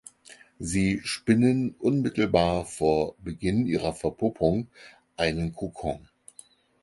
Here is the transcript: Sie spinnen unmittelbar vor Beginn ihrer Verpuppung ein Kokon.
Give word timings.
Sie 0.57 0.99
spinnen 1.03 1.75
unmittelbar 1.77 2.65
vor 2.65 3.13
Beginn 3.19 3.67
ihrer 3.67 3.93
Verpuppung 3.93 4.65
ein 5.15 5.53
Kokon. 5.53 6.09